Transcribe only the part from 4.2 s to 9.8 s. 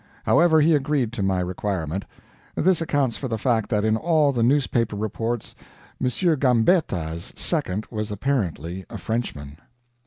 the newspaper reports M. Gambetta's second was apparently a Frenchman.